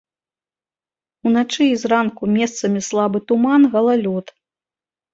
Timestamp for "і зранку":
1.73-2.23